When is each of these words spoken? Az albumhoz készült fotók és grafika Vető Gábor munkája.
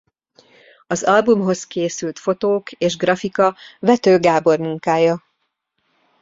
Az 0.87 1.03
albumhoz 1.03 1.67
készült 1.67 2.19
fotók 2.19 2.71
és 2.71 2.97
grafika 2.97 3.55
Vető 3.79 4.19
Gábor 4.19 4.59
munkája. 4.59 5.23